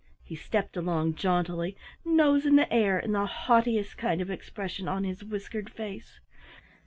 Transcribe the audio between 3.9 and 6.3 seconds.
kind of expression on his whiskered face.